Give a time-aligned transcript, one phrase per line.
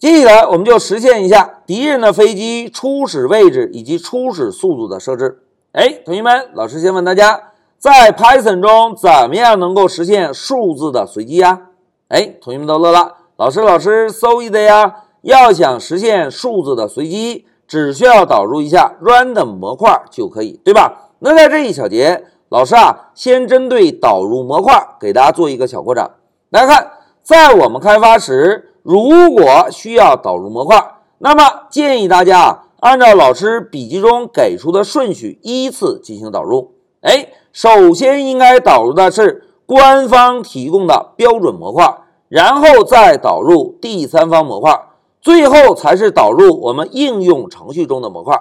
[0.00, 5.42] 接下来我们就实现一下敌人的飞机初始位置以及初始速度的设置。
[5.72, 7.38] 哎，同学们，老师先问大家，
[7.76, 11.66] 在 Python 中怎么样能够实现数字的随机呀？
[12.08, 13.16] 哎，同学们都乐了。
[13.36, 15.04] 老师，老师，so easy 呀！
[15.20, 21.10] 要想实现数字的随机，只需要导入一下 random 模块就可以，对吧？
[21.18, 26.12] 那在这一小节，老师啊，先针对导入模块给大家做一个小扩展。
[26.50, 26.90] 大家看，
[27.22, 32.64] 在我们开发时，如果需要导入模块，那么建议大家。
[32.80, 36.72] 按照老师笔记中给出的顺序依次进行导入。
[37.02, 41.98] 哎，首先应该导入的是官方提供的标准模块，
[42.30, 44.74] 然后再导入第三方模块，
[45.20, 48.34] 最后才是导入我们应用程序中的模块。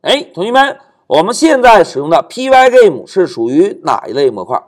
[0.00, 0.76] 哎，同学们，
[1.06, 4.60] 我们现在使用的 Pygame 是属于哪一类模块？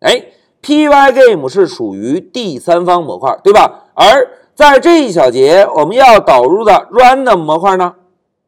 [0.00, 0.26] 哎
[0.62, 3.86] ，Pygame 是属于第三方模块，对吧？
[3.94, 7.92] 而在这一小节我们要导入的 Random 模块呢？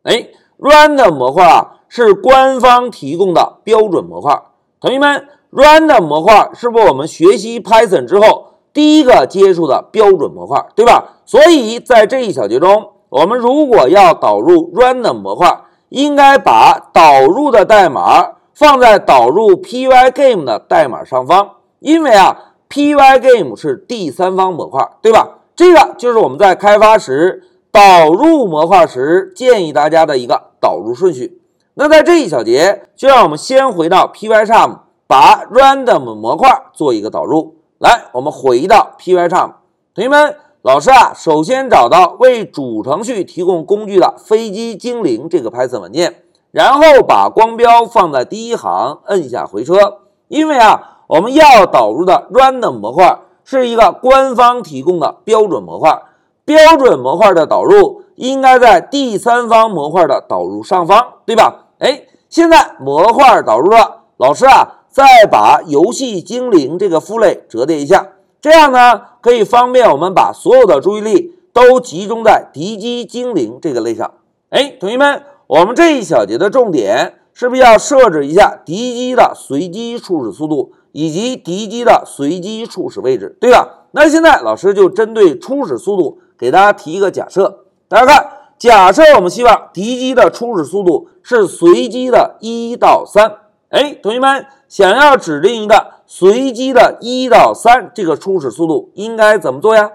[0.04, 4.40] 哎，random 模块啊是官方提供的标准模块。
[4.80, 11.16] 同学们，random 模块是不是我们学习 Python 之后第一个接触的标准模块，对吧？
[11.26, 25.37] 所以在这一小节中，我们如果要导入 random 模块，应该把导入的代码放在导入 Pygame 的代码上方，因为啊，Pygame 是第三方模块，对吧？
[25.58, 27.42] 这个就是我们在开发时。
[27.70, 31.42] 导入模块时，建议大家的一个导入顺序。
[31.74, 37.56] 那在这一小节，就让我们先回到 Pycharm，把 random 模块做一个导入。
[37.78, 39.52] 来，我们回到 Pycharm，
[39.94, 49.98] 同学们，老师啊，首先找到为主程序提供工具的飞机精灵这个 Python 文件，然后把光标放在第一行，摁下回车。
[50.28, 53.18] 因为啊，我们要导入的 random 模块
[53.50, 56.02] 是一个官方提供的标准模块。
[56.44, 61.68] 标准模块的导入应该在第三方模块的导入上方，对吧？
[61.78, 68.08] 哎，现在模块导入了，老师啊，再把游戏精灵这个父类折叠一下，
[68.42, 74.12] 这样呢，可以方便我们把所有的注意力都集中在敌机精灵这个类上。
[74.50, 83.84] 哎，同学们，我们这一小节的重点是不是要设置一下敌机的随机初始速度以及敌机的随机初始位置，对吧？
[83.92, 86.18] 那现在老师就针对初始速度。
[86.36, 93.38] 给大家提一个假设，大家看，假设我们希望敌机的初始速度是随机的一到三，
[93.70, 99.90] 哎，同学们想要指定一个随机的一到三这个初始速度应该怎么做呀？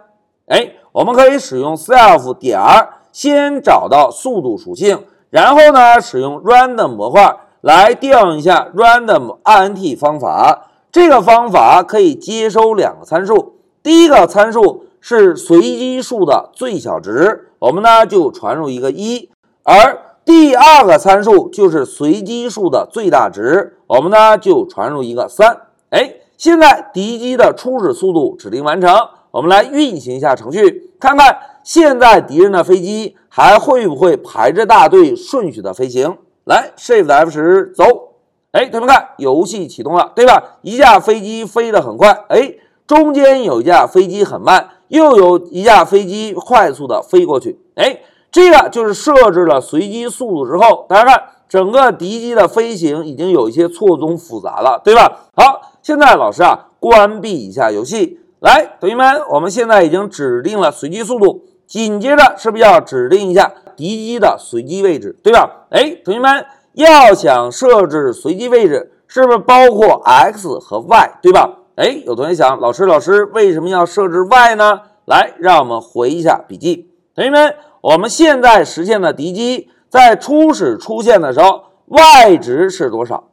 [0.47, 14.85] 哎，我们可以使用 self 点儿先找到速度属性，然后呢，使用 random 模块来调用一下 random int 方法，这个方法可以接收两个参数，第一个参数。
[15.05, 19.29] 是随机数的最小值，我们呢就传入一个一，
[19.63, 25.57] 而第二个参数就是随机数的最大值，我们呢就传入一个三。
[25.89, 28.95] 哎，现在敌机的初始速度指令完成，
[29.31, 36.17] 我们来运行一下程序，看看现在敌人的飞机还会不会排着大队顺序的飞行。
[36.45, 38.12] 来，Shift F 十走。
[38.53, 40.57] 哎，同学们看，游戏启动了，对吧？
[40.61, 42.53] 一架飞机飞得很快，哎，
[42.87, 44.69] 中间有一架飞机很慢。
[44.89, 55.31] 又有一架飞机快速的飞过去，哎，这个就是设置了随机速度之后，大家看整个敌机的飞行已经有一些错综复杂了，对吧？
[55.35, 58.19] 好，现在老师啊，关闭一下游戏。
[58.39, 65.65] 来，同学们，我们现在已经指定了随机速度，紧接着是不是要指定一下敌机的随机位置，对吧？
[65.71, 71.59] 哎，同学们，要想设置随机位置，是不是包括 x 和 y，对吧？
[71.75, 74.81] 哎，有同学想，老师，老师为什么要设置 y 呢？
[75.05, 83.25] 来，让我们回一下笔记，同学们，我们现在实现的敌机在初始出现的时候，y 值是多少？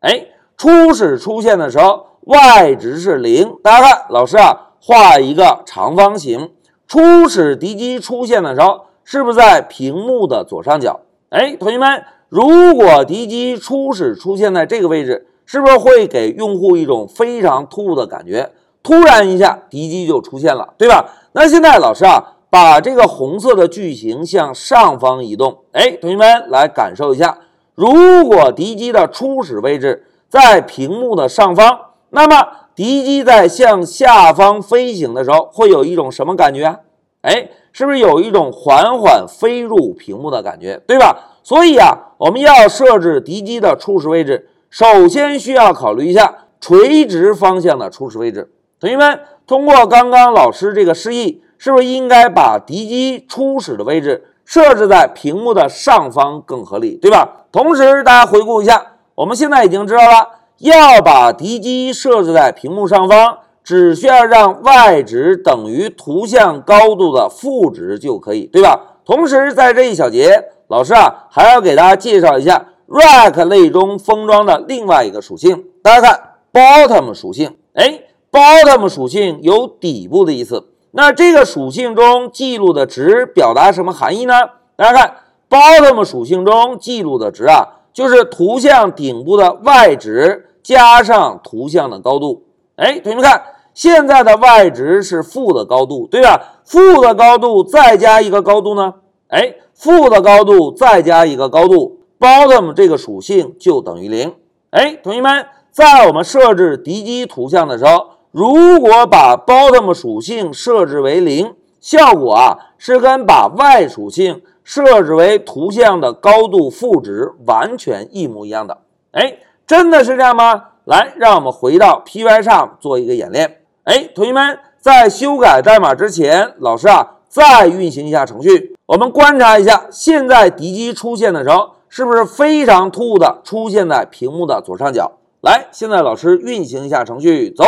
[0.00, 0.26] 哎，
[0.56, 3.56] 初始出现的时候，y 值是零。
[3.62, 6.52] 大家看，老师啊，画一个长方形，
[6.86, 11.00] 初始敌机出现的时候，是不是在屏幕的左上角？
[11.30, 15.26] 哎，同学们，如果敌机初始出现在这个位置。
[15.50, 18.50] 是不是会给用户一种非常突兀的感觉？
[18.82, 21.06] 突然一下，敌机就出现了，对吧？
[21.32, 25.60] 那现在老师啊，把这个红色的矩形向上方移动。
[25.72, 27.38] 哎，同学们来感受一下，
[27.74, 36.80] 如果敌机的初始位置在屏幕的上方，那么敌机在向下方飞行的时候，会有一种什么感觉啊？
[37.22, 41.38] 哎，是不是有一种缓缓飞入屏幕的感觉，对吧？
[41.42, 44.48] 所以啊，我们要设置敌机的初始位置。
[44.68, 48.52] 首先需要考虑一下垂直方向的初始位置。
[48.80, 57.46] 同学们，通过刚刚老师这个示意，是不是应该把敌机初始的位置设置在屏幕的上方更合理，对吧？
[57.52, 60.28] 同时，大家回顾一下，我们现在已经知道了，
[60.58, 68.96] 要把敌机设置在屏幕上方，只需要让 y 值等于图像高度的负值就可以，对吧？
[69.04, 75.64] 同时，在这一小节，老师啊还要给大家介绍一下 Rack 类中封装的另外一个属性。
[75.82, 80.68] 大家看 Bottom 属性，哎，Bottom 属性有底部的意思。
[80.92, 84.34] 那这个属性中记录的值表达什么含义呢？
[84.76, 85.16] 大家看
[85.50, 92.44] Bottom 属性中记录的值啊，就是图像顶部的 y 值加上图像的高度。
[92.76, 93.42] 哎，同学们看。
[93.74, 96.60] 现在的 y 值是负的高度，对吧？
[96.64, 98.94] 负的高度再加一个高度呢？
[99.28, 104.34] 哎，负的高度再加一个高度，bottom 这个属性就等于零。
[104.70, 118.78] 哎，同学们，在我们设置敌机图像的时候，如果把 bottom 属性设置为零，效果啊是跟把 y 属性设置为图像的高度负值完全一模一样的。
[119.12, 120.70] 哎，真的是这样吗？
[120.84, 123.60] 来，让我们回到 Pycharm 做一个演练。
[123.84, 128.74] 哎，同学们，在修改代码之前，老师啊再运行一下程序。
[128.88, 135.12] 我们观察一下，现在敌机出现的时候，是不是非常突兀的出现在屏幕的左上角？
[135.42, 137.64] 来，现在老师运行一下程序，走。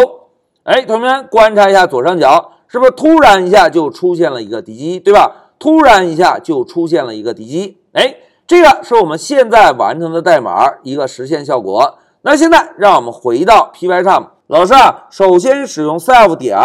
[0.63, 5.51] 哎，同学们观察一下左上角，是不是突然一下就出现了一个敌机，对吧？
[5.59, 7.77] 突然一下就出现了一个敌机。
[7.93, 11.99] 哎，这个是我们现在完成的代码一个实现效果。
[12.23, 14.29] 那现在让我们回到 Pycharm。
[14.47, 16.59] 老师啊，首先使用 self 点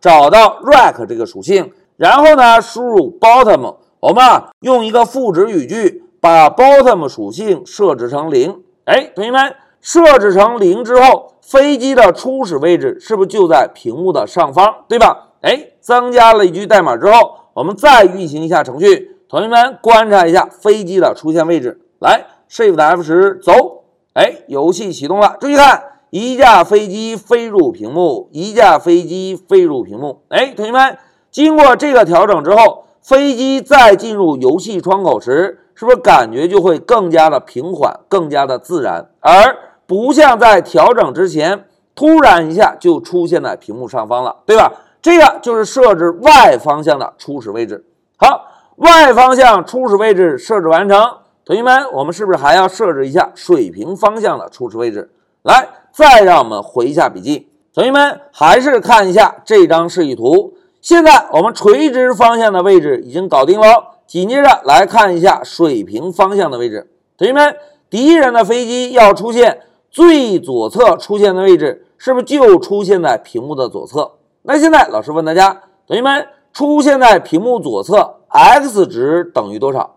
[0.00, 4.22] 找到 rack 这个属性，然后呢输入 bottom，我们
[4.60, 8.62] 用一个赋值语句把 bottom 属性设置成零。
[8.84, 15.30] 哎，同学们，设置成零之后，飞机的初始位置是不是就在屏幕的上方，对吧？
[15.42, 21.80] 哎，增加了一句代码之后，我们再运行一下程序，同学们观察一下飞机的出现位置。
[21.98, 23.82] 来，shift F 十走，
[24.14, 25.82] 哎，游戏启动了，注意看。
[26.10, 30.22] 一架飞机飞入屏幕，一架飞机飞入屏幕。
[30.30, 30.96] 哎，同学们，
[31.30, 39.56] 经过这个调整之后，飞机再进入游戏窗口时，是不是感觉就会更加的平缓，更加的自然，而
[39.86, 41.64] 不像在调整之前
[41.94, 44.70] 突然一下就出现在屏幕上方了，对吧？
[45.00, 47.86] 这个就是设置 y 方向的初始位置。
[48.18, 48.44] 好
[48.76, 51.02] ，y 方向初始位置设置完成，
[51.46, 55.10] 同学们，我们是不是还要设置一下水平方向的初始位置？
[55.42, 55.66] 来。
[55.90, 60.52] 再让我们回一下笔记，同学们还是看一下这张示意图。
[60.88, 66.90] 现在我们垂直方向的位置已经搞定了，紧接着来看一下水平方向的位置。
[67.18, 67.54] 同学们，
[67.90, 74.12] 敌人的飞机要出现最左侧出现的位置，是不是就出现在屏幕的左侧？
[74.44, 79.96] 那现在老师问大家，同学们出现在屏幕左侧，x 值等于多少？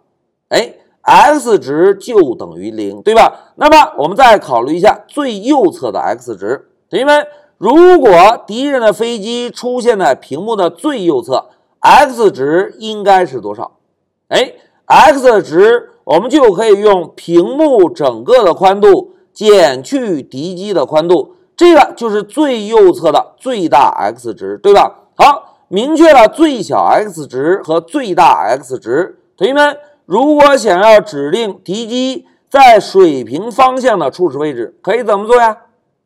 [0.49, 0.73] 哎。
[1.03, 3.53] x 值就等于零，对吧？
[3.55, 7.25] 那么我们再考虑一下最右侧的 x 值，同学们，
[7.61, 11.49] 如果敌人的飞机出现在屏幕的最右侧
[11.79, 13.73] ，x 值应该是多少？
[14.29, 14.53] 哎
[14.87, 24.95] ，x 值我们就可以用屏幕整个的宽度减去敌机的宽度，这个就是最右侧的最大 x 值，对吧？
[25.15, 29.77] 好，明确了最小 x 值和最大 x 值，同学们。
[30.07, 35.57] 如果想要指定敌机在水平方向的初始位置，可以怎么做呀？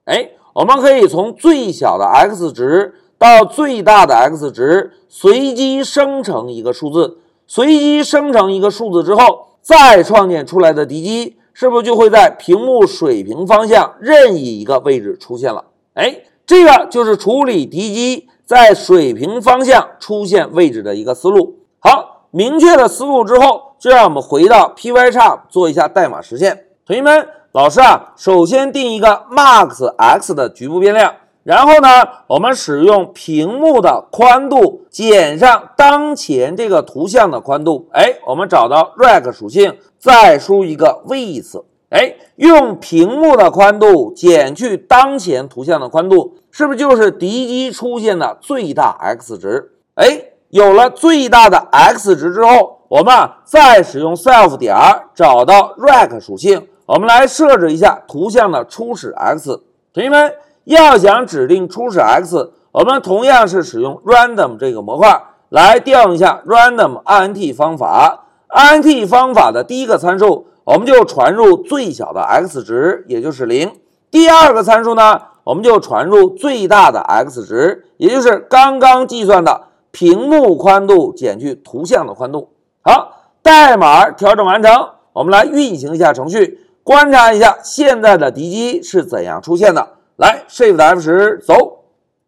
[0.03, 15.65] 哎，我们可以从最小的 x 值到最大的 x 值随机生成一个数字，随机生成一个数字之后，再创建出来的敌机是不是就会在屏幕水平方向任意一个位置出现了？
[15.93, 21.57] 哎，这个就是处理敌机在水平方向出现位置的一个思路。
[21.79, 23.63] 好，明确了思路之后。
[23.77, 26.65] 就让我们回到 Pycharm 做一下代码实现。
[26.87, 31.87] 同学们，老师啊，首先定一个 max x 的局部变量，然后呢，
[32.27, 37.87] 我们使用屏幕的宽度减上当前这个图像的宽度。
[37.93, 41.63] 哎，我们找到 rack 属性，再输一个 width。
[41.91, 49.71] 哎，用屏幕的宽度减去当前图像的宽度，是不是就是敌机出现的最大 x 值？
[49.93, 52.73] 哎，有了最大的 x 值之后。
[52.87, 54.75] 我们啊，再使用 self 点
[55.15, 59.61] 找到 rack 属性，我们来设置一下图像的初始 x。
[59.93, 60.33] 同学们
[60.65, 68.25] 要想指定初始 x，我们同样是使用 random 这个模块来调用一下 random int 方法。
[68.49, 73.71] int 方法的第一个参数，我们就传入最小的 x 值，也就是零。
[74.11, 79.63] 第二个参数呢，我们就传入最大的 x 值，也就是刚刚计算的。
[79.91, 82.49] 屏幕宽度减去图像的宽度。
[82.81, 89.93] 好，代码调整完成，我们来运行一下程序，观察一下现在的敌机是怎样出现的。
[90.17, 91.85] 来，Shift F 十走。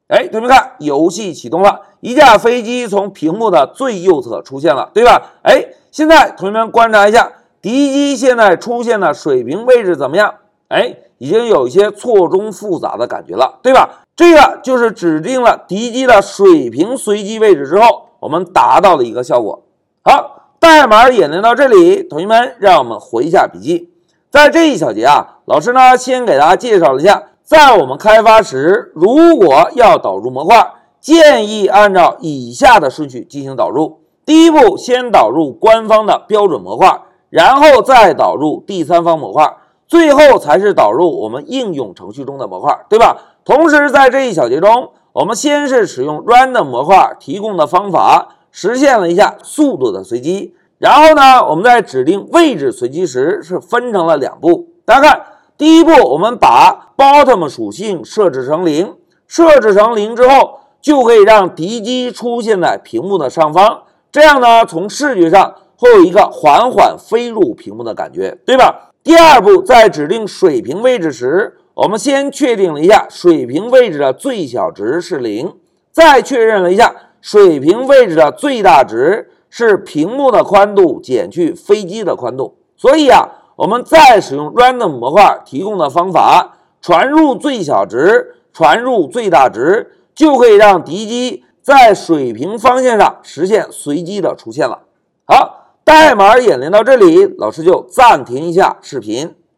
[0.08, 5.34] 哎，同学们看，游戏启动了，一架飞机从屏幕的最右侧出现了，对吧？
[5.44, 10.34] 哎，现在同学们观察一下，敌机现在出现的水平位置怎么样？
[10.70, 14.02] 哎，已经有一些错综复杂的感觉了，对吧？
[14.16, 19.62] 这个就是指定了敌机的水平随机位置之后，我们达到的一个效果。
[20.04, 23.94] 好，代码演练到这里，同学们让我们回一下笔记。
[24.29, 27.24] 在这一小节啊，老师呢先给大家介绍一下。
[27.43, 34.01] 在我们开发时，如果要导入模块，建议按照以下的顺序进行导入。
[34.25, 39.55] 第一步，先导入官方的标准模块，然后再导入第三方模块，
[39.88, 43.15] 最后才是导入我们应用程序中的模块，对吧？
[43.46, 50.53] 同时，在这一小节中，我们先是使用 random 模块提供的方法，实现了一下速度的随机。
[50.77, 54.69] 然后呢，我们在指定位置随机时是分成了两步。
[54.86, 55.22] 大家看。
[55.57, 58.93] 第一步，我们把 bottom 属性设置成零，
[59.27, 63.81] 设置成零之后，就可以让敌机出现在屏幕的上方。
[64.12, 68.91] 这样呢，从视觉上会有一个缓缓飞入屏幕的感觉，对吧？
[69.03, 75.55] 第二步，在指定水平位置时，我们先确定了一下水平位置的最小值是零，
[75.91, 82.58] 再确认了一下水平位置的最大值是屏幕的宽度减去飞机的宽度。
[82.75, 83.30] 所以啊。
[83.58, 94.84] 我们再使用 random 模块提供的方法，传入最小值，传入最大值，就可以让敌机在水平方向上实现随机的出现了。
[95.25, 99.34] 好，代码演练到这里，老师就暂停一下视频。